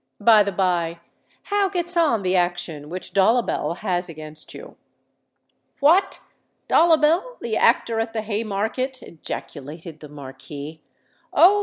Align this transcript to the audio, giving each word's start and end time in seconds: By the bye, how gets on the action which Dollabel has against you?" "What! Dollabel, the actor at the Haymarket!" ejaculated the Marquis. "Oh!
By 0.19 0.41
the 0.41 0.51
bye, 0.51 0.99
how 1.43 1.69
gets 1.69 1.95
on 1.95 2.23
the 2.23 2.35
action 2.35 2.89
which 2.89 3.13
Dollabel 3.13 3.77
has 3.85 4.09
against 4.09 4.51
you?" 4.51 4.75
"What! 5.79 6.21
Dollabel, 6.67 7.39
the 7.39 7.55
actor 7.55 7.99
at 7.99 8.11
the 8.11 8.23
Haymarket!" 8.23 9.03
ejaculated 9.03 9.99
the 9.99 10.09
Marquis. 10.09 10.81
"Oh! 11.31 11.59